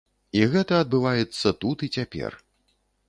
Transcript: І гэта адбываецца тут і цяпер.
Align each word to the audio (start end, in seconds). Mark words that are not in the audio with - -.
І 0.37 0.39
гэта 0.53 0.79
адбываецца 0.85 1.53
тут 1.65 1.77
і 1.89 1.91
цяпер. 1.99 2.31